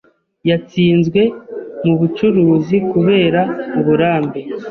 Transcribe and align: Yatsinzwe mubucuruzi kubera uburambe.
Yatsinzwe 0.49 1.21
mubucuruzi 1.85 2.77
kubera 2.91 3.41
uburambe. 3.79 4.39